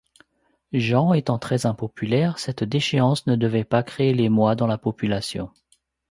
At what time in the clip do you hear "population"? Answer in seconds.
4.79-5.51